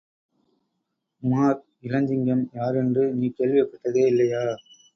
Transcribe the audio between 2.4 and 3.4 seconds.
யார் என்று நீ